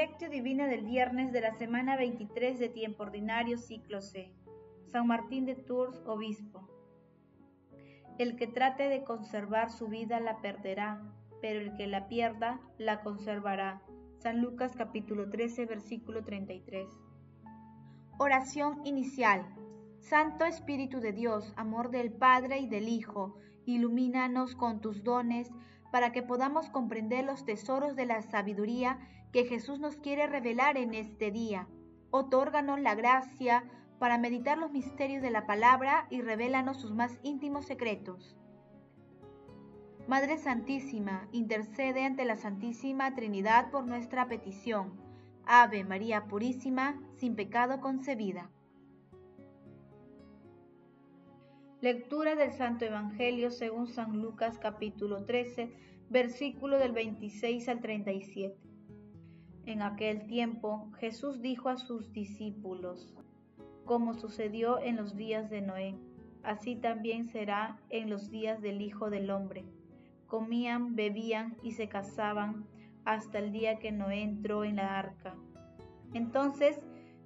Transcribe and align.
Lectio 0.00 0.30
Divina 0.30 0.66
del 0.66 0.86
viernes 0.86 1.30
de 1.30 1.42
la 1.42 1.52
semana 1.58 1.94
23 1.94 2.58
de 2.58 2.70
tiempo 2.70 3.02
ordinario 3.02 3.58
ciclo 3.58 4.00
C. 4.00 4.32
San 4.90 5.06
Martín 5.06 5.44
de 5.44 5.56
Tours, 5.56 6.02
obispo. 6.06 6.66
El 8.16 8.34
que 8.36 8.46
trate 8.46 8.84
de 8.88 9.04
conservar 9.04 9.70
su 9.70 9.88
vida 9.88 10.18
la 10.18 10.40
perderá, 10.40 11.02
pero 11.42 11.60
el 11.60 11.76
que 11.76 11.86
la 11.86 12.08
pierda 12.08 12.62
la 12.78 13.02
conservará. 13.02 13.82
San 14.16 14.40
Lucas 14.40 14.74
capítulo 14.74 15.28
13 15.28 15.66
versículo 15.66 16.24
33. 16.24 16.88
Oración 18.18 18.80
inicial. 18.86 19.54
Santo 19.98 20.46
Espíritu 20.46 21.00
de 21.00 21.12
Dios, 21.12 21.52
amor 21.58 21.90
del 21.90 22.10
Padre 22.10 22.60
y 22.60 22.66
del 22.66 22.88
Hijo, 22.88 23.36
ilumínanos 23.66 24.56
con 24.56 24.80
tus 24.80 25.04
dones 25.04 25.50
para 25.92 26.10
que 26.10 26.22
podamos 26.22 26.70
comprender 26.70 27.26
los 27.26 27.44
tesoros 27.44 27.96
de 27.96 28.06
la 28.06 28.22
sabiduría 28.22 28.98
que 29.32 29.44
Jesús 29.44 29.78
nos 29.78 29.96
quiere 29.96 30.26
revelar 30.26 30.76
en 30.76 30.94
este 30.94 31.30
día. 31.30 31.68
Otórganos 32.10 32.80
la 32.80 32.94
gracia 32.94 33.64
para 33.98 34.18
meditar 34.18 34.58
los 34.58 34.72
misterios 34.72 35.22
de 35.22 35.30
la 35.30 35.46
palabra 35.46 36.06
y 36.10 36.22
revélanos 36.22 36.80
sus 36.80 36.92
más 36.92 37.18
íntimos 37.22 37.66
secretos. 37.66 38.36
Madre 40.08 40.38
Santísima, 40.38 41.28
intercede 41.30 42.04
ante 42.04 42.24
la 42.24 42.36
Santísima 42.36 43.14
Trinidad 43.14 43.70
por 43.70 43.86
nuestra 43.86 44.26
petición. 44.26 44.92
Ave 45.46 45.84
María 45.84 46.26
Purísima, 46.26 47.00
sin 47.16 47.36
pecado 47.36 47.80
concebida. 47.80 48.50
Lectura 51.80 52.34
del 52.34 52.52
Santo 52.52 52.84
Evangelio 52.84 53.50
según 53.50 53.86
San 53.86 54.20
Lucas 54.20 54.58
capítulo 54.58 55.24
13, 55.24 55.72
versículo 56.08 56.78
del 56.78 56.92
26 56.92 57.68
al 57.68 57.80
37. 57.80 58.69
En 59.66 59.82
aquel 59.82 60.26
tiempo 60.26 60.90
Jesús 60.98 61.40
dijo 61.42 61.68
a 61.68 61.76
sus 61.76 62.12
discípulos, 62.12 63.14
como 63.84 64.14
sucedió 64.14 64.78
en 64.78 64.96
los 64.96 65.16
días 65.16 65.50
de 65.50 65.60
Noé, 65.60 65.96
así 66.42 66.76
también 66.76 67.26
será 67.26 67.78
en 67.90 68.08
los 68.08 68.30
días 68.30 68.62
del 68.62 68.80
Hijo 68.80 69.10
del 69.10 69.30
Hombre. 69.30 69.64
Comían, 70.26 70.94
bebían 70.94 71.56
y 71.62 71.72
se 71.72 71.88
casaban 71.88 72.66
hasta 73.04 73.38
el 73.38 73.52
día 73.52 73.78
que 73.78 73.92
Noé 73.92 74.22
entró 74.22 74.64
en 74.64 74.76
la 74.76 74.98
arca. 74.98 75.34
Entonces 76.14 76.80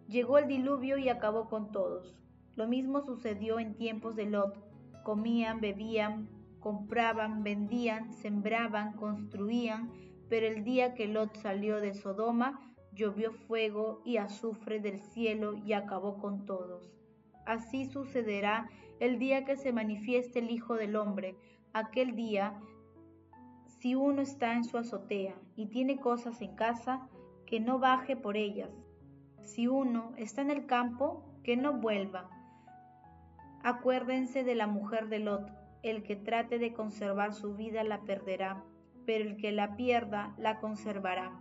llegó 0.09 0.39
el 0.39 0.49
diluvio 0.49 0.99
y 0.99 1.09
acabó 1.09 1.49
con 1.49 1.71
todos. 1.71 2.17
Lo 2.57 2.67
mismo 2.69 3.01
sucedió 3.03 3.59
en 3.59 3.75
tiempos 3.75 4.17
de 4.17 4.27
Lot. 4.27 4.57
Comían, 5.03 5.61
bebían, 5.61 6.29
compraban, 6.61 7.43
vendían, 7.43 8.13
sembraban, 8.15 8.95
construían, 8.95 9.91
pero 10.29 10.47
el 10.47 10.65
día 10.65 10.95
que 10.95 11.07
Lot 11.07 11.37
salió 11.37 11.81
de 11.81 11.95
Sodoma, 11.95 12.75
llovió 12.93 13.33
fuego 13.33 14.01
y 14.05 14.17
azufre 14.17 14.81
del 14.81 15.01
cielo 15.01 15.57
y 15.65 15.73
acabó 15.73 16.19
con 16.19 16.47
todos. 16.47 16.93
Así 17.47 17.85
sucederá 17.85 18.69
el 19.01 19.19
día 19.19 19.45
que 19.45 19.57
se 19.57 19.73
manifieste 19.73 20.39
el 20.39 20.51
Hijo 20.51 20.75
del 20.75 20.97
Hombre. 20.97 21.37
Aquel 21.73 22.15
día, 22.15 22.61
si 23.67 23.95
uno 23.95 24.23
está 24.23 24.55
en 24.55 24.65
su 24.65 24.79
azotea 24.79 25.35
y 25.57 25.67
tiene 25.67 25.99
cosas 25.99 26.41
en 26.41 26.55
casa, 26.55 27.09
que 27.47 27.61
no 27.61 27.79
baje 27.79 28.17
por 28.17 28.37
ellas. 28.37 28.71
Si 29.43 29.67
uno 29.67 30.13
está 30.17 30.41
en 30.41 30.51
el 30.51 30.67
campo, 30.67 31.23
que 31.43 31.57
no 31.57 31.75
vuelva. 31.75 32.31
Acuérdense 33.63 34.45
de 34.45 34.55
la 34.55 34.67
mujer 34.67 35.09
de 35.09 35.19
Lot. 35.19 35.51
El 35.83 36.03
que 36.03 36.17
trate 36.17 36.59
de 36.59 36.73
conservar 36.73 37.35
su 37.35 37.55
vida 37.55 37.85
la 37.85 38.01
perderá 38.03 38.65
pero 39.07 39.25
el 39.25 39.37
que 39.37 39.53
la 39.53 39.77
pierda 39.77 40.35
la 40.39 40.61
conservará. 40.61 41.33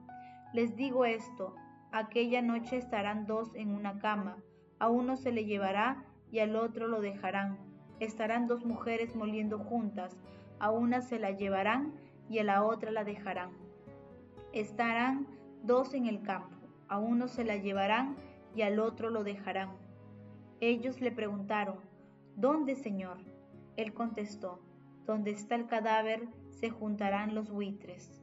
Les 0.53 0.75
digo 0.75 1.05
esto, 1.05 1.55
aquella 1.91 2.41
noche 2.41 2.77
estarán 2.77 3.25
dos 3.25 3.53
en 3.55 3.69
una 3.69 3.99
cama, 3.99 4.37
a 4.79 4.89
uno 4.89 5.15
se 5.15 5.31
le 5.31 5.45
llevará 5.45 6.03
y 6.31 6.39
al 6.39 6.55
otro 6.55 6.87
lo 6.87 7.01
dejarán. 7.01 7.57
Estarán 7.99 8.47
dos 8.47 8.65
mujeres 8.65 9.15
moliendo 9.15 9.59
juntas, 9.59 10.17
a 10.59 10.71
una 10.71 11.01
se 11.01 11.19
la 11.19 11.31
llevarán 11.31 11.93
y 12.29 12.39
a 12.39 12.43
la 12.43 12.63
otra 12.63 12.91
la 12.91 13.03
dejarán. 13.03 13.51
Estarán 14.51 15.27
dos 15.63 15.93
en 15.93 16.05
el 16.05 16.21
campo, 16.21 16.55
a 16.87 16.99
uno 16.99 17.27
se 17.27 17.43
la 17.43 17.57
llevarán 17.57 18.15
y 18.55 18.61
al 18.61 18.79
otro 18.79 19.09
lo 19.09 19.23
dejarán. 19.23 19.71
Ellos 20.59 21.01
le 21.01 21.11
preguntaron, 21.11 21.77
¿Dónde, 22.35 22.75
Señor? 22.75 23.17
Él 23.77 23.93
contestó, 23.93 24.59
donde 25.05 25.31
está 25.31 25.53
el 25.55 25.67
cadáver 25.67 26.27
se 26.59 26.69
juntarán 26.69 27.35
los 27.35 27.49
buitres. 27.49 28.21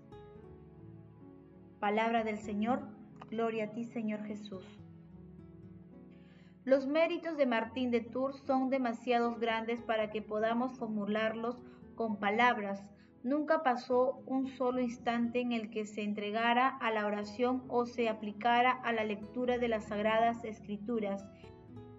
Palabra 1.79 2.25
del 2.25 2.39
Señor, 2.39 2.83
gloria 3.31 3.65
a 3.65 3.71
ti 3.71 3.85
Señor 3.85 4.25
Jesús. 4.25 4.65
Los 6.65 6.87
méritos 6.87 7.37
de 7.37 7.47
Martín 7.47 7.91
de 7.91 8.01
Tours 8.01 8.37
son 8.47 8.69
demasiados 8.69 9.41
grandes 9.41 9.83
para 9.83 10.11
que 10.11 10.21
podamos 10.21 10.79
formularlos 10.79 11.63
con 11.95 12.19
palabras. 12.19 12.85
Nunca 13.23 13.63
pasó 13.63 14.23
un 14.27 14.47
solo 14.47 14.81
instante 14.81 15.41
en 15.41 15.53
el 15.53 15.71
que 15.71 15.87
se 15.87 16.03
entregara 16.03 16.69
a 16.69 16.91
la 16.91 17.07
oración 17.07 17.65
o 17.69 17.87
se 17.87 18.09
aplicara 18.09 18.73
a 18.73 18.93
la 18.93 19.05
lectura 19.05 19.59
de 19.59 19.69
las 19.69 19.85
sagradas 19.85 20.45
escrituras 20.45 21.27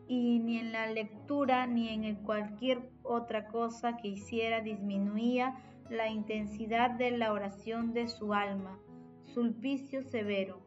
y 0.08 0.40
ni 0.40 0.58
en 0.60 0.72
la 0.72 0.88
lectura 0.88 1.66
ni 1.68 1.90
en 1.90 2.16
cualquier 2.24 2.90
otra 3.02 3.48
cosa 3.48 3.98
que 3.98 4.10
hiciera 4.10 4.62
disminuía 4.62 5.56
la 5.92 6.10
intensidad 6.10 6.92
de 6.92 7.12
la 7.12 7.32
oración 7.34 7.94
de 7.94 8.08
su 8.08 8.34
alma. 8.34 8.80
Sulpicio 9.26 10.02
Severo. 10.02 10.62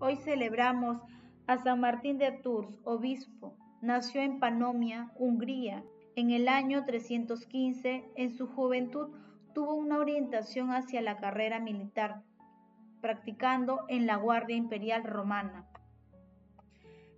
Hoy 0.00 0.16
celebramos 0.16 1.00
a 1.46 1.58
San 1.58 1.80
Martín 1.80 2.18
de 2.18 2.32
Tours, 2.32 2.80
obispo. 2.82 3.56
Nació 3.80 4.22
en 4.22 4.40
Panomia, 4.40 5.12
Hungría, 5.16 5.84
en 6.16 6.30
el 6.30 6.48
año 6.48 6.84
315. 6.84 8.10
En 8.16 8.30
su 8.30 8.48
juventud 8.48 9.10
tuvo 9.54 9.74
una 9.74 9.98
orientación 9.98 10.70
hacia 10.70 11.02
la 11.02 11.18
carrera 11.18 11.60
militar, 11.60 12.22
practicando 13.00 13.84
en 13.88 14.06
la 14.06 14.16
Guardia 14.16 14.56
Imperial 14.56 15.04
Romana 15.04 15.68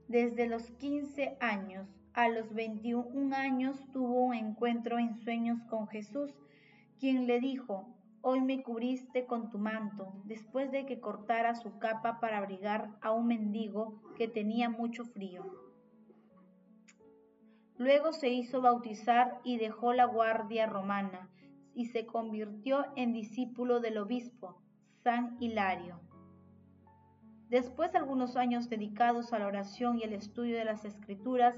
desde 0.09 0.47
los 0.47 0.71
15 0.73 1.39
años 1.41 1.89
a 2.13 2.29
los 2.29 2.53
21 2.55 3.35
años 3.35 3.77
tuvo 3.93 4.27
un 4.27 4.35
encuentro 4.35 4.99
en 4.99 5.17
sueños 5.17 5.61
con 5.69 5.89
Jesús, 5.89 6.31
quien 6.99 7.27
le 7.27 7.41
dijo, 7.41 7.95
Hoy 8.27 8.41
me 8.41 8.63
cubriste 8.63 9.27
con 9.27 9.51
tu 9.51 9.59
manto, 9.59 10.15
después 10.25 10.73
de 10.73 10.87
que 10.87 10.99
cortara 10.99 11.55
su 11.55 11.79
capa 11.79 12.21
para 12.21 12.39
abrigar 12.39 12.89
a 13.03 13.13
un 13.13 13.27
mendigo 13.27 14.01
que 14.17 14.29
tenía 14.29 14.71
mucho 14.71 15.05
frío. 15.05 15.45
Luego 17.77 18.15
se 18.15 18.31
hizo 18.31 18.63
bautizar 18.63 19.43
y 19.45 19.59
dejó 19.59 19.93
la 19.93 20.07
guardia 20.07 20.65
romana 20.65 21.29
y 21.75 21.89
se 21.89 22.07
convirtió 22.07 22.87
en 22.97 23.13
discípulo 23.13 23.81
del 23.81 23.99
obispo, 23.99 24.63
San 25.03 25.37
Hilario. 25.39 26.01
Después 27.51 27.93
de 27.93 27.99
algunos 27.99 28.37
años 28.37 28.71
dedicados 28.71 29.35
a 29.35 29.39
la 29.39 29.49
oración 29.49 29.99
y 29.99 30.05
el 30.05 30.15
estudio 30.15 30.57
de 30.57 30.65
las 30.65 30.87
escrituras, 30.87 31.57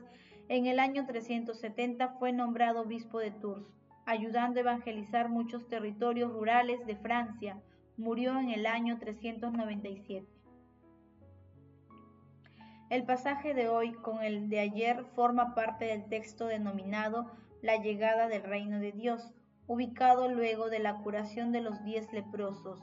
en 0.48 0.66
el 0.66 0.80
año 0.80 1.06
370 1.06 2.08
fue 2.18 2.32
nombrado 2.32 2.80
obispo 2.80 3.20
de 3.20 3.30
Tours, 3.30 3.72
ayudando 4.06 4.58
a 4.58 4.62
evangelizar 4.62 5.28
muchos 5.28 5.68
territorios 5.68 6.32
rurales 6.32 6.86
de 6.86 6.96
Francia. 6.96 7.60
Murió 7.98 8.38
en 8.38 8.50
el 8.50 8.64
año 8.64 8.98
397. 8.98 10.26
El 12.88 13.04
pasaje 13.04 13.52
de 13.52 13.68
hoy 13.68 13.92
con 13.92 14.22
el 14.22 14.48
de 14.48 14.60
ayer 14.60 15.04
forma 15.14 15.54
parte 15.54 15.84
del 15.84 16.08
texto 16.08 16.46
denominado 16.46 17.30
La 17.60 17.76
llegada 17.82 18.28
del 18.28 18.44
reino 18.44 18.78
de 18.78 18.92
Dios, 18.92 19.34
ubicado 19.66 20.28
luego 20.28 20.70
de 20.70 20.78
la 20.78 20.94
curación 21.02 21.52
de 21.52 21.60
los 21.60 21.84
diez 21.84 22.10
leprosos 22.12 22.80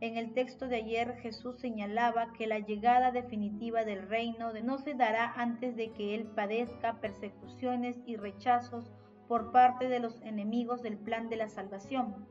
en 0.00 0.18
el 0.18 0.34
texto 0.34 0.68
de 0.68 0.76
ayer 0.76 1.16
Jesús 1.22 1.58
señalaba 1.58 2.32
que 2.34 2.46
la 2.46 2.58
llegada 2.58 3.12
definitiva 3.12 3.84
del 3.84 4.06
reino 4.06 4.52
no 4.62 4.76
se 4.76 4.92
dará 4.92 5.32
antes 5.36 5.74
de 5.74 5.90
que 5.92 6.14
Él 6.14 6.26
padezca 6.26 7.00
persecuciones 7.00 7.96
y 8.04 8.16
rechazos 8.16 8.92
por 9.28 9.52
parte 9.52 9.88
de 9.88 10.00
los 10.00 10.20
enemigos 10.22 10.82
del 10.82 10.96
plan 10.96 11.28
de 11.28 11.36
la 11.36 11.48
salvación. 11.48 12.26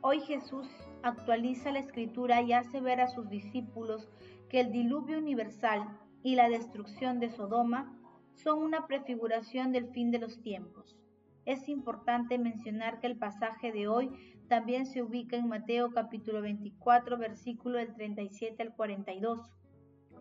Hoy 0.00 0.20
Jesús 0.20 0.68
actualiza 1.02 1.72
la 1.72 1.78
escritura 1.78 2.42
y 2.42 2.52
hace 2.52 2.80
ver 2.80 3.00
a 3.00 3.08
sus 3.08 3.28
discípulos 3.28 4.08
que 4.48 4.60
el 4.60 4.72
diluvio 4.72 5.18
universal 5.18 5.98
y 6.22 6.34
la 6.34 6.48
destrucción 6.48 7.20
de 7.20 7.30
Sodoma 7.30 7.96
son 8.34 8.62
una 8.62 8.86
prefiguración 8.86 9.72
del 9.72 9.88
fin 9.88 10.10
de 10.10 10.18
los 10.18 10.40
tiempos. 10.42 10.96
Es 11.44 11.68
importante 11.68 12.38
mencionar 12.38 13.00
que 13.00 13.08
el 13.08 13.16
pasaje 13.16 13.72
de 13.72 13.88
hoy 13.88 14.10
también 14.48 14.86
se 14.86 15.02
ubica 15.02 15.36
en 15.36 15.48
Mateo 15.48 15.90
capítulo 15.92 16.40
24, 16.40 17.18
versículo 17.18 17.78
del 17.78 17.94
37 17.94 18.62
al 18.62 18.74
42. 18.74 19.40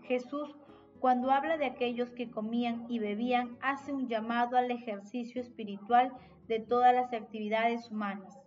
Jesús, 0.04 0.56
cuando 1.02 1.32
habla 1.32 1.58
de 1.58 1.66
aquellos 1.66 2.12
que 2.12 2.30
comían 2.30 2.86
y 2.88 3.00
bebían, 3.00 3.58
hace 3.60 3.92
un 3.92 4.08
llamado 4.08 4.56
al 4.56 4.70
ejercicio 4.70 5.42
espiritual 5.42 6.14
de 6.48 6.60
todas 6.60 6.94
las 6.94 7.12
actividades 7.12 7.90
humanas. 7.90 8.40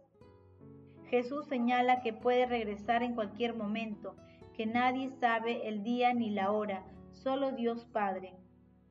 Jesús 1.06 1.46
señala 1.46 2.00
que 2.00 2.12
puede 2.12 2.46
regresar 2.46 3.02
en 3.02 3.16
cualquier 3.16 3.56
momento, 3.56 4.14
que 4.56 4.66
nadie 4.66 5.08
sabe 5.08 5.66
el 5.66 5.82
día 5.82 6.14
ni 6.14 6.30
la 6.30 6.52
hora, 6.52 6.84
solo 7.10 7.50
Dios 7.50 7.86
Padre. 7.86 8.34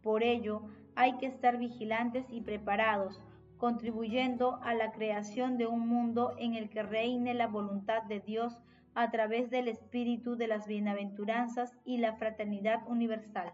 Por 0.01 0.23
ello, 0.23 0.63
hay 0.95 1.13
que 1.13 1.27
estar 1.27 1.57
vigilantes 1.57 2.25
y 2.29 2.41
preparados, 2.41 3.21
contribuyendo 3.55 4.59
a 4.61 4.73
la 4.73 4.91
creación 4.91 5.57
de 5.57 5.67
un 5.67 5.87
mundo 5.87 6.33
en 6.37 6.55
el 6.55 6.69
que 6.69 6.83
reine 6.83 7.33
la 7.33 7.47
voluntad 7.47 8.03
de 8.03 8.19
Dios 8.19 8.59
a 8.95 9.11
través 9.11 9.49
del 9.49 9.67
espíritu 9.67 10.35
de 10.35 10.47
las 10.47 10.67
bienaventuranzas 10.67 11.75
y 11.85 11.97
la 11.97 12.15
fraternidad 12.15 12.87
universal. 12.87 13.51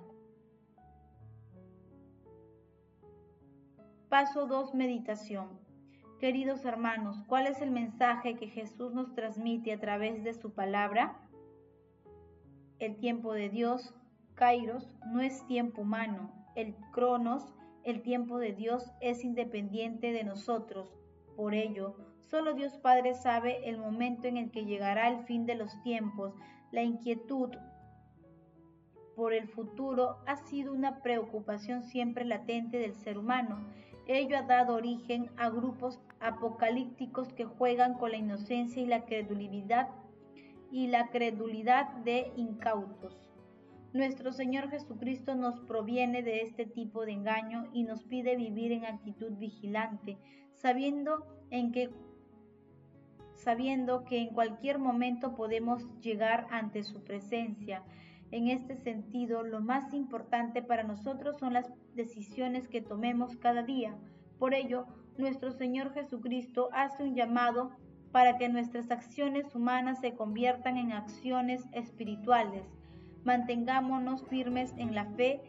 Paso 4.10 4.48
2. 4.48 4.74
Meditación. 4.74 5.60
Queridos 6.20 6.66
hermanos, 6.66 7.24
¿cuál 7.28 7.48
es 7.48 7.62
el 7.62 7.72
mensaje 7.72 8.36
que 8.36 8.48
Jesús 8.48 8.94
nos 8.94 9.14
transmite 9.14 9.72
a 9.72 9.80
través 9.80 10.24
de 10.24 10.34
su 10.34 10.52
palabra? 10.52 11.16
El 12.80 12.98
tiempo 12.98 13.34
de 13.34 13.50
Dios, 13.50 13.94
Kairos, 14.34 14.98
no 15.06 15.22
es 15.22 15.46
tiempo 15.48 15.84
humano. 15.84 16.32
El 16.56 16.76
Cronos, 16.92 17.54
el 17.84 18.02
tiempo 18.02 18.40
de 18.40 18.52
Dios, 18.52 18.92
es 19.00 19.24
independiente 19.24 20.12
de 20.12 20.24
nosotros. 20.24 21.00
Por 21.40 21.54
ello, 21.56 21.96
solo 22.20 22.54
Dios 22.54 22.76
Padre 22.80 23.14
sabe 23.14 23.70
el 23.70 23.78
momento 23.78 24.28
en 24.28 24.36
el 24.36 24.52
que 24.52 24.66
llegará 24.66 25.08
el 25.08 25.24
fin 25.24 25.46
de 25.46 25.56
los 25.56 25.82
tiempos. 25.84 26.36
La 26.70 26.84
inquietud 26.84 27.52
por 29.16 29.34
el 29.34 29.48
futuro 29.48 30.18
ha 30.28 30.36
sido 30.36 30.74
una 30.74 31.02
preocupación 31.02 31.84
siempre 31.84 32.26
latente 32.26 32.78
del 32.78 32.94
ser 32.94 33.18
humano 33.18 33.66
Ello 34.12 34.40
ha 34.40 34.42
dado 34.42 34.74
origen 34.74 35.30
a 35.38 35.50
grupos 35.50 36.02
apocalípticos 36.20 37.32
que 37.32 37.46
juegan 37.46 37.94
con 37.94 38.10
la 38.10 38.18
inocencia 38.18 38.82
y 38.82 38.88
la 38.88 39.06
credulidad 39.06 39.88
y 40.72 40.88
la 40.88 41.10
credulidad 41.10 41.94
de 41.98 42.34
incautos. 42.36 43.29
Nuestro 43.94 44.32
Señor 44.32 44.70
Jesucristo 44.70 45.36
nos 45.36 45.60
proviene 45.62 46.22
de 46.22 46.42
este 46.42 46.66
tipo 46.66 47.06
de 47.06 47.14
engaño 47.14 47.70
y 47.74 47.84
nos 47.84 48.04
pide 48.04 48.36
vivir 48.36 48.72
en 48.72 48.86
actitud 48.86 49.32
vigilante, 49.38 50.18
sabiendo 50.54 51.26
en 51.50 51.72
que 51.72 51.90
que 54.08 54.20
en 54.20 54.30
cualquier 54.30 54.78
momento 54.78 55.34
podemos 55.34 55.88
llegar 56.02 56.46
ante 56.52 56.84
su 56.84 57.04
presencia 57.04 57.84
en 58.32 58.48
este 58.48 58.76
sentido, 58.76 59.42
lo 59.42 59.60
más 59.60 59.92
importante 59.94 60.62
para 60.62 60.84
nosotros 60.84 61.40
son 61.40 61.54
las 61.54 61.72
decisiones 61.96 62.68
que 62.68 62.82
tomemos 62.82 63.36
cada 63.38 63.64
día. 63.64 63.96
Por 64.38 64.54
ello, 64.54 64.86
nuestro 65.18 65.52
Señor 65.52 65.94
Jesucristo 65.94 66.70
hace 66.72 67.04
un 67.04 67.16
llamado 67.16 67.72
para 68.12 68.38
que 68.38 68.48
nuestras 68.48 68.92
acciones 68.92 69.56
humanas 69.56 70.00
se 70.00 70.14
conviertan 70.14 70.78
en 70.78 70.92
acciones 70.92 71.66
espirituales. 71.72 72.64
Mantengámonos 73.24 74.26
firmes 74.28 74.74
en 74.78 74.96
la 74.96 75.06
fe 75.06 75.42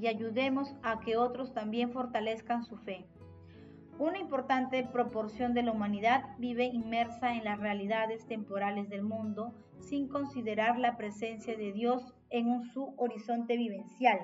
y 0.00 0.06
ayudemos 0.06 0.74
a 0.82 1.00
que 1.00 1.16
otros 1.16 1.52
también 1.52 1.92
fortalezcan 1.92 2.64
su 2.64 2.76
fe. 2.76 3.06
Una 3.98 4.18
importante 4.18 4.82
proporción 4.84 5.52
de 5.52 5.62
la 5.62 5.72
humanidad 5.72 6.24
vive 6.38 6.64
inmersa 6.64 7.34
en 7.34 7.44
las 7.44 7.58
realidades 7.58 8.26
temporales 8.26 8.88
del 8.88 9.02
mundo 9.02 9.54
sin 9.80 10.08
considerar 10.08 10.78
la 10.78 10.96
presencia 10.96 11.56
de 11.56 11.72
Dios 11.72 12.14
en 12.30 12.62
su 12.72 12.94
horizonte 12.96 13.56
vivencial. 13.56 14.18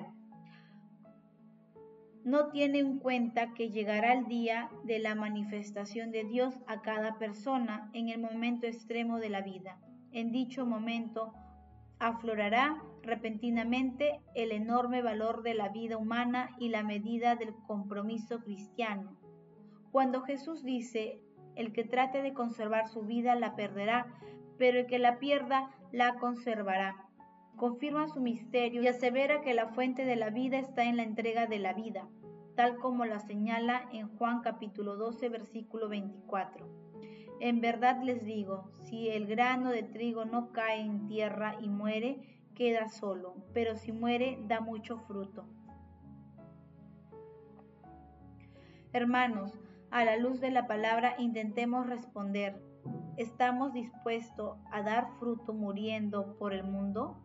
No 2.23 2.49
tiene 2.49 2.79
en 2.79 2.99
cuenta 2.99 3.53
que 3.53 3.69
llegará 3.69 4.13
el 4.13 4.27
día 4.27 4.69
de 4.83 4.99
la 4.99 5.15
manifestación 5.15 6.11
de 6.11 6.25
Dios 6.25 6.59
a 6.67 6.81
cada 6.81 7.17
persona 7.17 7.89
en 7.93 8.09
el 8.09 8.19
momento 8.19 8.67
extremo 8.67 9.19
de 9.19 9.29
la 9.29 9.41
vida. 9.41 9.79
En 10.11 10.31
dicho 10.31 10.65
momento 10.65 11.33
aflorará 11.99 12.81
repentinamente 13.03 14.21
el 14.35 14.51
enorme 14.51 15.01
valor 15.01 15.43
de 15.43 15.53
la 15.53 15.69
vida 15.69 15.97
humana 15.97 16.55
y 16.57 16.69
la 16.69 16.83
medida 16.83 17.35
del 17.35 17.53
compromiso 17.67 18.39
cristiano. 18.39 19.17
Cuando 19.91 20.21
Jesús 20.21 20.63
dice, 20.63 21.19
el 21.55 21.73
que 21.73 21.83
trate 21.83 22.21
de 22.21 22.33
conservar 22.33 22.87
su 22.87 23.01
vida 23.01 23.35
la 23.35 23.55
perderá, 23.55 24.07
pero 24.57 24.79
el 24.79 24.87
que 24.87 24.99
la 24.99 25.19
pierda 25.19 25.71
la 25.91 26.15
conservará. 26.15 26.95
Confirma 27.57 28.07
su 28.07 28.21
misterio 28.21 28.81
y 28.81 28.87
asevera 28.87 29.41
que 29.41 29.53
la 29.53 29.67
fuente 29.67 30.05
de 30.05 30.15
la 30.15 30.29
vida 30.29 30.59
está 30.59 30.85
en 30.85 30.97
la 30.97 31.03
entrega 31.03 31.47
de 31.47 31.59
la 31.59 31.73
vida, 31.73 32.07
tal 32.55 32.77
como 32.77 33.05
la 33.05 33.19
señala 33.19 33.89
en 33.91 34.07
Juan 34.17 34.41
capítulo 34.41 34.95
12 34.95 35.27
versículo 35.29 35.89
24. 35.89 36.78
En 37.39 37.61
verdad 37.61 38.01
les 38.03 38.23
digo, 38.25 38.71
si 38.83 39.09
el 39.09 39.25
grano 39.25 39.69
de 39.69 39.83
trigo 39.83 40.25
no 40.25 40.51
cae 40.51 40.81
en 40.81 41.07
tierra 41.07 41.55
y 41.61 41.69
muere, 41.69 42.21
queda 42.55 42.89
solo, 42.89 43.35
pero 43.53 43.75
si 43.75 43.91
muere 43.91 44.39
da 44.47 44.59
mucho 44.59 44.97
fruto. 44.99 45.45
Hermanos, 48.91 49.57
a 49.91 50.03
la 50.03 50.17
luz 50.17 50.39
de 50.41 50.51
la 50.51 50.67
palabra 50.67 51.15
intentemos 51.17 51.87
responder, 51.87 52.59
¿Estamos 53.19 53.73
dispuestos 53.73 54.57
a 54.71 54.81
dar 54.81 55.09
fruto 55.19 55.53
muriendo 55.53 56.37
por 56.37 56.53
el 56.53 56.63
mundo? 56.63 57.17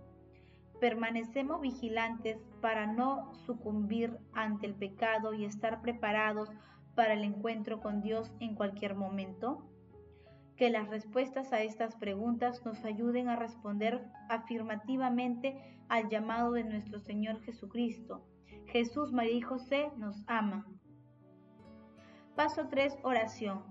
¿Permanecemos 0.81 1.61
vigilantes 1.61 2.37
para 2.61 2.85
no 2.87 3.33
sucumbir 3.47 4.19
ante 4.33 4.67
el 4.67 4.75
pecado 4.75 5.35
y 5.35 5.45
estar 5.45 5.83
preparados 5.83 6.51
para 6.97 7.15
el 7.15 7.23
encuentro 7.23 7.81
con 7.81 8.03
Dios 8.03 8.33
en 8.41 8.57
cualquier 8.57 8.97
momento? 8.97 9.63
Que 10.57 10.71
las 10.71 10.89
respuestas 10.89 11.53
a 11.53 11.63
estas 11.63 11.97
preguntas 11.97 12.65
nos 12.65 12.85
ayuden 12.85 13.29
a 13.29 13.37
responder 13.37 14.05
afirmativamente 14.29 15.57
al 15.89 16.09
llamado 16.09 16.53
de 16.53 16.65
nuestro 16.65 17.01
Señor 17.01 17.43
Jesucristo. 17.43 18.25
Jesús, 18.67 19.13
María 19.13 19.37
y 19.37 19.41
José 19.41 19.91
nos 19.97 20.25
aman. 20.29 20.65
Paso 22.37 22.69
3. 22.69 22.99
Oración. 23.03 23.63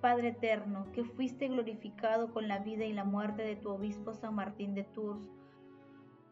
Padre 0.00 0.28
eterno, 0.28 0.86
que 0.92 1.04
fuiste 1.04 1.48
glorificado 1.48 2.32
con 2.32 2.46
la 2.46 2.60
vida 2.60 2.84
y 2.84 2.92
la 2.92 3.04
muerte 3.04 3.42
de 3.42 3.56
tu 3.56 3.70
obispo 3.70 4.14
San 4.14 4.34
Martín 4.36 4.74
de 4.74 4.84
Tours, 4.84 5.28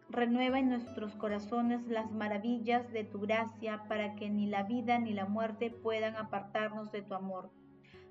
renueva 0.08 0.60
en 0.60 0.68
nuestros 0.68 1.16
corazones 1.16 1.86
las 1.88 2.12
maravillas 2.12 2.90
de 2.92 3.04
tu 3.04 3.20
gracia 3.20 3.84
para 3.88 4.14
que 4.14 4.30
ni 4.30 4.46
la 4.46 4.62
vida 4.62 4.98
ni 4.98 5.12
la 5.12 5.26
muerte 5.26 5.70
puedan 5.70 6.16
apartarnos 6.16 6.92
de 6.92 7.02
tu 7.02 7.14
amor. 7.14 7.50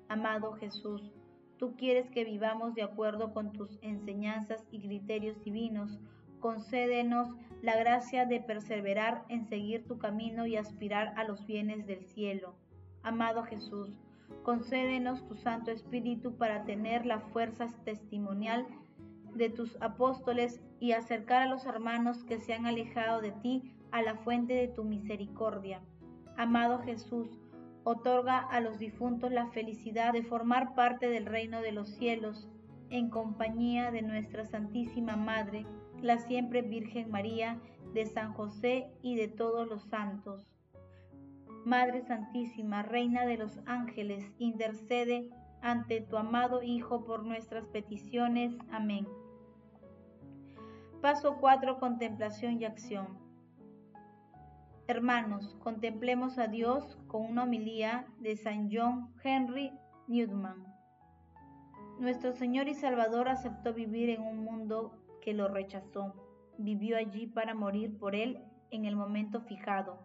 Amado 0.08 0.52
Jesús, 0.52 1.14
tú 1.58 1.76
quieres 1.76 2.10
que 2.10 2.24
vivamos 2.24 2.74
de 2.74 2.82
acuerdo 2.82 3.32
con 3.32 3.52
tus 3.52 3.78
enseñanzas 3.82 4.66
y 4.70 4.80
criterios 4.80 5.42
divinos. 5.44 5.98
Concédenos 6.40 7.28
la 7.62 7.76
gracia 7.76 8.26
de 8.26 8.40
perseverar 8.40 9.24
en 9.28 9.46
seguir 9.46 9.86
tu 9.86 9.98
camino 9.98 10.46
y 10.46 10.56
aspirar 10.56 11.14
a 11.16 11.24
los 11.24 11.46
bienes 11.46 11.86
del 11.86 12.04
cielo. 12.04 12.54
Amado 13.02 13.42
Jesús, 13.44 13.90
Concédenos 14.42 15.26
tu 15.26 15.34
Santo 15.34 15.70
Espíritu 15.70 16.36
para 16.36 16.64
tener 16.64 17.04
la 17.04 17.20
fuerza 17.20 17.66
testimonial 17.84 18.66
de 19.34 19.50
tus 19.50 19.76
apóstoles 19.80 20.60
y 20.80 20.92
acercar 20.92 21.42
a 21.42 21.48
los 21.48 21.66
hermanos 21.66 22.24
que 22.24 22.38
se 22.38 22.54
han 22.54 22.66
alejado 22.66 23.20
de 23.20 23.32
ti 23.32 23.72
a 23.90 24.02
la 24.02 24.14
fuente 24.16 24.54
de 24.54 24.68
tu 24.68 24.84
misericordia. 24.84 25.80
Amado 26.36 26.78
Jesús, 26.78 27.40
otorga 27.88 28.40
a 28.40 28.60
los 28.60 28.80
difuntos 28.80 29.30
la 29.30 29.46
felicidad 29.46 30.12
de 30.12 30.24
formar 30.24 30.74
parte 30.74 31.08
del 31.08 31.24
reino 31.24 31.62
de 31.62 31.70
los 31.70 31.88
cielos, 31.88 32.48
en 32.90 33.10
compañía 33.10 33.92
de 33.92 34.02
nuestra 34.02 34.44
Santísima 34.44 35.14
Madre, 35.14 35.64
la 36.02 36.18
siempre 36.18 36.62
Virgen 36.62 37.12
María, 37.12 37.60
de 37.94 38.04
San 38.06 38.32
José 38.32 38.90
y 39.02 39.14
de 39.14 39.28
todos 39.28 39.68
los 39.68 39.84
santos. 39.84 40.48
Madre 41.64 42.02
Santísima, 42.02 42.82
Reina 42.82 43.24
de 43.24 43.36
los 43.36 43.60
ángeles, 43.66 44.32
intercede 44.38 45.30
ante 45.62 46.00
tu 46.00 46.16
amado 46.16 46.64
Hijo 46.64 47.04
por 47.04 47.24
nuestras 47.24 47.68
peticiones. 47.68 48.52
Amén. 48.72 49.06
Paso 51.00 51.36
4. 51.38 51.78
Contemplación 51.78 52.60
y 52.60 52.64
acción. 52.64 53.25
Hermanos, 54.88 55.56
contemplemos 55.64 56.38
a 56.38 56.46
Dios 56.46 56.96
con 57.08 57.22
una 57.22 57.42
homilía 57.42 58.06
de 58.20 58.36
San 58.36 58.68
John 58.70 59.12
Henry 59.24 59.72
Newman. 60.06 60.64
Nuestro 61.98 62.32
Señor 62.32 62.68
y 62.68 62.74
Salvador 62.74 63.28
aceptó 63.28 63.74
vivir 63.74 64.10
en 64.10 64.22
un 64.22 64.44
mundo 64.44 65.02
que 65.22 65.34
lo 65.34 65.48
rechazó. 65.48 66.14
Vivió 66.56 66.96
allí 66.98 67.26
para 67.26 67.52
morir 67.52 67.98
por 67.98 68.14
él 68.14 68.44
en 68.70 68.84
el 68.84 68.94
momento 68.94 69.40
fijado. 69.40 69.98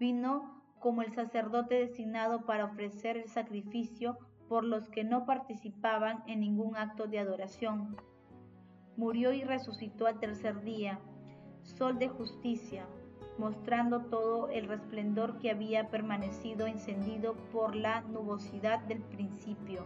Vino 0.00 0.64
como 0.78 1.02
el 1.02 1.12
sacerdote 1.12 1.74
designado 1.74 2.46
para 2.46 2.64
ofrecer 2.64 3.18
el 3.18 3.28
sacrificio 3.28 4.16
por 4.48 4.64
los 4.64 4.88
que 4.88 5.04
no 5.04 5.26
participaban 5.26 6.24
en 6.26 6.40
ningún 6.40 6.74
acto 6.78 7.06
de 7.06 7.18
adoración. 7.18 7.98
Murió 8.96 9.34
y 9.34 9.44
resucitó 9.44 10.06
al 10.06 10.20
tercer 10.20 10.62
día, 10.62 11.00
sol 11.62 11.98
de 11.98 12.08
justicia, 12.08 12.86
mostrando 13.38 14.02
todo 14.06 14.48
el 14.50 14.68
resplendor 14.68 15.38
que 15.38 15.50
había 15.50 15.88
permanecido 15.88 16.66
encendido 16.66 17.34
por 17.52 17.74
la 17.74 18.02
nubosidad 18.02 18.80
del 18.80 19.00
principio. 19.02 19.84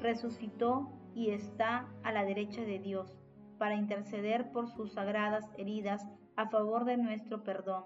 Resucitó 0.00 0.90
y 1.14 1.30
está 1.30 1.88
a 2.02 2.12
la 2.12 2.24
derecha 2.24 2.62
de 2.62 2.78
Dios. 2.78 3.16
para 3.58 3.74
interceder 3.74 4.52
por 4.52 4.70
sus 4.70 4.94
sagradas 4.94 5.44
heridas 5.58 6.08
a 6.34 6.48
favor 6.48 6.86
de 6.86 6.96
nuestro 6.96 7.44
perdón, 7.44 7.84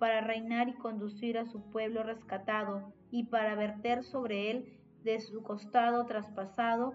para 0.00 0.20
reinar 0.20 0.68
y 0.68 0.74
conducir 0.74 1.38
a 1.38 1.46
su 1.46 1.70
pueblo 1.70 2.02
rescatado 2.02 2.92
y 3.12 3.26
para 3.26 3.54
verter 3.54 4.02
sobre 4.02 4.50
él 4.50 4.80
de 5.04 5.20
su 5.20 5.44
costado 5.44 6.06
traspasado 6.06 6.92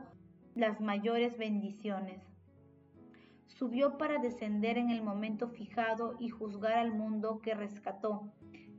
las 0.55 0.81
mayores 0.81 1.37
bendiciones. 1.37 2.30
Subió 3.58 3.98
para 3.98 4.17
descender 4.17 4.77
en 4.77 4.89
el 4.89 5.03
momento 5.03 5.50
fijado 5.50 6.15
y 6.20 6.29
juzgar 6.29 6.74
al 6.74 6.93
mundo 6.93 7.41
que 7.41 7.53
rescató. 7.53 8.31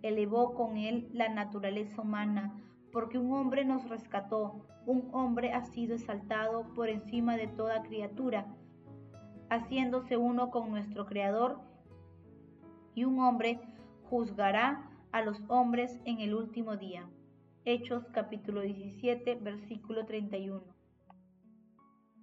Elevó 0.03 0.55
con 0.55 0.77
él 0.77 1.09
la 1.13 1.29
naturaleza 1.29 2.03
humana, 2.03 2.59
porque 2.91 3.19
un 3.19 3.33
hombre 3.33 3.65
nos 3.65 3.89
rescató, 3.89 4.67
un 4.87 5.09
hombre 5.13 5.53
ha 5.53 5.65
sido 5.65 5.95
exaltado 5.95 6.73
por 6.75 6.89
encima 6.89 7.37
de 7.37 7.47
toda 7.47 7.83
criatura, 7.83 8.47
haciéndose 9.51 10.17
uno 10.17 10.51
con 10.51 10.71
nuestro 10.71 11.07
Creador, 11.07 11.61
y 12.95 13.05
un 13.05 13.21
hombre 13.21 13.61
juzgará 14.05 14.91
a 15.13 15.23
los 15.23 15.41
hombres 15.49 16.01
en 16.05 16.21
el 16.21 16.35
último 16.35 16.77
día. 16.77 17.09
Hechos 17.65 18.09
capítulo 18.13 18.63
17, 18.63 19.37
versículo 19.37 20.05
31. 20.07 20.72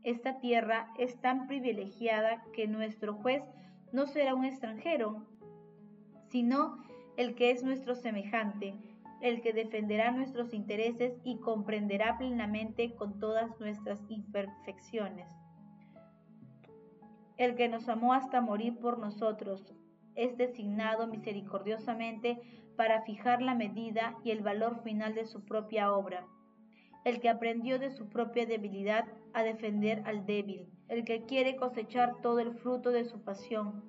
Esta 0.04 0.40
tierra 0.40 0.92
es 0.98 1.20
tan 1.20 1.48
privilegiada 1.48 2.44
que 2.54 2.68
nuestro 2.68 3.16
juez 3.16 3.44
no 3.92 4.08
será 4.08 4.34
un 4.34 4.46
extranjero, 4.46 5.28
sino 6.30 6.84
el 7.18 7.36
que 7.36 7.52
es 7.52 7.64
nuestro 7.64 7.96
semejante, 7.96 8.76
el 9.22 9.42
que 9.42 9.52
defenderá 9.52 10.12
nuestros 10.12 10.54
intereses 10.54 11.20
y 11.24 11.40
comprenderá 11.40 12.18
plenamente 12.18 12.96
con 12.96 13.20
todas 13.20 13.60
nuestras 13.60 14.00
imperfecciones. 14.10 15.28
El 17.36 17.56
que 17.56 17.68
nos 17.68 17.90
amó 17.90 18.14
hasta 18.14 18.42
morir 18.42 18.78
por 18.80 19.00
nosotros 19.00 19.74
es 20.16 20.38
designado 20.38 21.08
misericordiosamente 21.08 22.40
para 22.76 23.02
fijar 23.02 23.42
la 23.42 23.56
medida 23.56 24.16
y 24.24 24.32
el 24.32 24.42
valor 24.42 24.82
final 24.84 25.14
de 25.14 25.26
su 25.26 25.44
propia 25.44 25.92
obra. 25.92 26.26
El 27.10 27.22
que 27.22 27.30
aprendió 27.30 27.80
de 27.80 27.90
su 27.90 28.08
propia 28.08 28.46
debilidad 28.46 29.06
a 29.34 29.42
defender 29.42 30.04
al 30.06 30.28
débil, 30.28 30.70
el 30.90 31.06
que 31.06 31.26
quiere 31.26 31.56
cosechar 31.56 32.22
todo 32.22 32.38
el 32.38 32.54
fruto 32.54 32.92
de 32.92 33.04
su 33.04 33.24
pasión, 33.24 33.84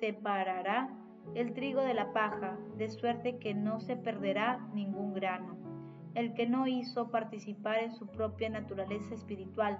separará 0.00 0.90
el 1.36 1.54
trigo 1.54 1.80
de 1.80 1.94
la 1.94 2.12
paja, 2.12 2.58
de 2.76 2.90
suerte 2.90 3.38
que 3.38 3.54
no 3.54 3.78
se 3.78 3.94
perderá 3.94 4.68
ningún 4.74 5.14
grano. 5.14 5.56
El 6.16 6.34
que 6.34 6.48
no 6.48 6.66
hizo 6.66 7.12
participar 7.12 7.78
en 7.78 7.92
su 7.92 8.08
propia 8.08 8.50
naturaleza 8.50 9.14
espiritual, 9.14 9.78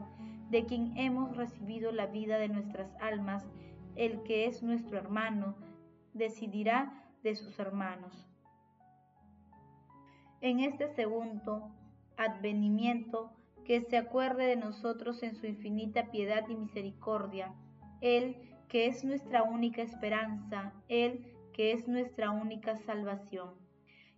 de 0.48 0.64
quien 0.64 0.96
hemos 0.96 1.36
recibido 1.36 1.90
la 1.90 2.06
vida 2.06 2.38
de 2.38 2.48
nuestras 2.48 2.94
almas, 3.00 3.44
el 3.96 4.22
que 4.22 4.46
es 4.46 4.62
nuestro 4.62 4.96
hermano, 4.96 5.56
decidirá 6.12 7.02
de 7.24 7.34
sus 7.34 7.58
hermanos. 7.58 8.28
En 10.40 10.60
este 10.60 10.86
segundo 10.86 11.81
advenimiento, 12.16 13.32
que 13.64 13.80
se 13.82 13.96
acuerde 13.96 14.46
de 14.46 14.56
nosotros 14.56 15.22
en 15.22 15.36
su 15.36 15.46
infinita 15.46 16.10
piedad 16.10 16.48
y 16.48 16.54
misericordia, 16.54 17.54
Él 18.00 18.36
que 18.68 18.86
es 18.86 19.04
nuestra 19.04 19.42
única 19.42 19.82
esperanza, 19.82 20.72
Él 20.88 21.26
que 21.52 21.72
es 21.72 21.86
nuestra 21.86 22.30
única 22.30 22.76
salvación. 22.78 23.50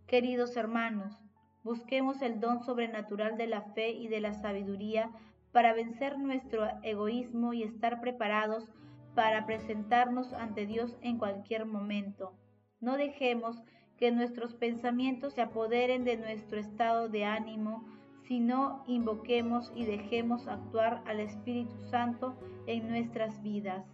Queridos 0.06 0.56
hermanos, 0.56 1.14
busquemos 1.62 2.22
el 2.22 2.40
don 2.40 2.62
sobrenatural 2.62 3.36
de 3.36 3.46
la 3.46 3.62
fe 3.72 3.90
y 3.90 4.08
de 4.08 4.20
la 4.20 4.32
sabiduría 4.34 5.10
para 5.50 5.72
vencer 5.72 6.18
nuestro 6.18 6.68
egoísmo 6.82 7.52
y 7.52 7.62
estar 7.62 8.00
preparados 8.00 8.68
para 9.14 9.46
presentarnos 9.46 10.32
ante 10.32 10.66
Dios 10.66 10.96
en 11.00 11.18
cualquier 11.18 11.66
momento. 11.66 12.34
No 12.80 12.96
dejemos 12.96 13.62
que 14.04 14.12
nuestros 14.12 14.52
pensamientos 14.52 15.32
se 15.32 15.40
apoderen 15.40 16.04
de 16.04 16.18
nuestro 16.18 16.60
estado 16.60 17.08
de 17.08 17.24
ánimo, 17.24 17.86
sino 18.28 18.84
invoquemos 18.86 19.72
y 19.74 19.86
dejemos 19.86 20.46
actuar 20.46 21.02
al 21.06 21.20
Espíritu 21.20 21.74
Santo 21.88 22.36
en 22.66 22.86
nuestras 22.90 23.42
vidas. 23.42 23.86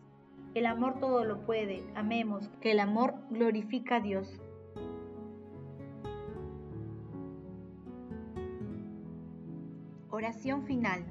El 0.55 0.67
amor 0.67 0.99
todo 0.99 1.25
lo 1.25 1.47
puede. 1.47 1.85
Amemos, 1.95 2.51
que 2.61 2.73
el 2.73 2.81
amor 2.81 3.15
glorifica 3.31 3.99
a 3.99 4.01
Dios. 4.01 4.41
Oración 10.09 10.65
final. 10.65 11.05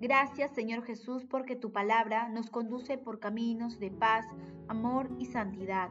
Gracias 0.00 0.50
Señor 0.56 0.82
Jesús 0.82 1.24
porque 1.24 1.54
tu 1.54 1.70
palabra 1.70 2.30
nos 2.30 2.50
conduce 2.50 2.98
por 2.98 3.20
caminos 3.20 3.78
de 3.78 3.92
paz, 3.92 4.26
amor 4.66 5.08
y 5.20 5.26
santidad. 5.26 5.90